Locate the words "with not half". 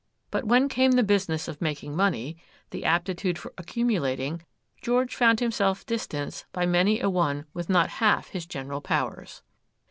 7.53-8.29